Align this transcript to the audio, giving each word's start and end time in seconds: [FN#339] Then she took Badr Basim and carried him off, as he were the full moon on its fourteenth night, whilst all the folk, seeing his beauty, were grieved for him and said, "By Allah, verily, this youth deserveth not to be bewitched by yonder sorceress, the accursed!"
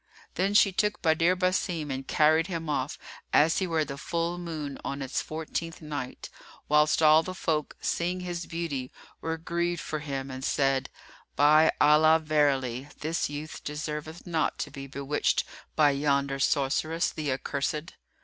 [FN#339] 0.29 0.33
Then 0.33 0.53
she 0.55 0.71
took 0.71 1.01
Badr 1.03 1.35
Basim 1.35 1.91
and 1.91 2.07
carried 2.07 2.47
him 2.47 2.67
off, 2.69 2.97
as 3.31 3.59
he 3.59 3.67
were 3.67 3.85
the 3.85 3.99
full 3.99 4.39
moon 4.39 4.79
on 4.83 4.99
its 4.99 5.21
fourteenth 5.21 5.79
night, 5.79 6.31
whilst 6.67 7.03
all 7.03 7.21
the 7.21 7.35
folk, 7.35 7.75
seeing 7.81 8.21
his 8.21 8.47
beauty, 8.47 8.91
were 9.21 9.37
grieved 9.37 9.79
for 9.81 9.99
him 9.99 10.31
and 10.31 10.43
said, 10.43 10.89
"By 11.35 11.71
Allah, 11.79 12.17
verily, 12.17 12.87
this 13.01 13.29
youth 13.29 13.63
deserveth 13.63 14.25
not 14.25 14.57
to 14.57 14.71
be 14.71 14.87
bewitched 14.87 15.43
by 15.75 15.91
yonder 15.91 16.39
sorceress, 16.39 17.11
the 17.11 17.31
accursed!" 17.33 17.93